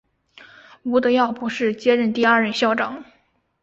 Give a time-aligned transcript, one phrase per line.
[0.81, 3.03] 吴德耀博士接任第二任校长。